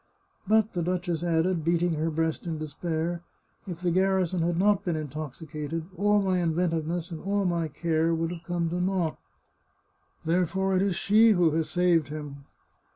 "But," 0.47 0.73
the 0.73 0.81
duchess 0.81 1.21
added, 1.21 1.63
beating 1.63 1.93
her 1.93 2.09
breast 2.09 2.47
in 2.47 2.53
her 2.53 2.59
despair," 2.61 3.21
if 3.67 3.81
the 3.81 3.91
gar 3.91 4.19
rison 4.19 4.39
had 4.39 4.57
not 4.57 4.83
been 4.83 4.95
intoxicated, 4.95 5.85
all 5.95 6.19
my 6.23 6.39
inventiveness 6.41 7.11
and 7.11 7.21
all 7.21 7.45
my 7.45 7.67
care 7.67 8.11
would 8.11 8.31
have 8.31 8.41
come 8.43 8.67
to 8.69 8.81
naught. 8.81 9.19
Therefore 10.25 10.75
it 10.75 10.81
is 10.81 10.95
she 10.95 11.33
who 11.33 11.51
has 11.51 11.69
saved 11.69 12.07
him." 12.07 12.45